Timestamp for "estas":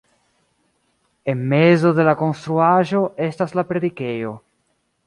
3.31-3.57